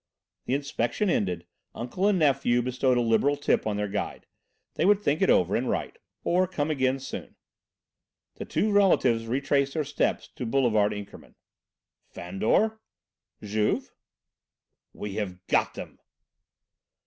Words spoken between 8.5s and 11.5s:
relatives retraced their steps to Boulevard Inkermann.